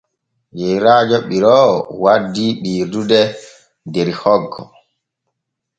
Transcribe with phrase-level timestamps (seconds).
[0.59, 3.21] Yeerajo ɓiroowo wandi ɓiirude
[3.93, 4.63] der hoggo.